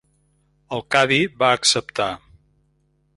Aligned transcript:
El 0.77 0.81
cadi 0.95 1.19
va 1.43 1.51
acceptar. 1.59 2.11